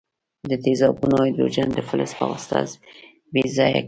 د 0.51 0.53
تیزابونو 0.65 1.15
هایدروجن 1.21 1.67
د 1.73 1.79
فلز 1.87 2.11
په 2.17 2.23
واسطه 2.31 2.59
بې 3.33 3.43
ځایه 3.57 3.69
کیږي. 3.71 3.79